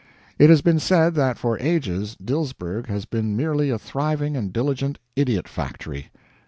[0.39, 4.97] It has been said that for ages Dilsberg has been merely a thriving and diligent
[5.15, 6.09] idiot factory.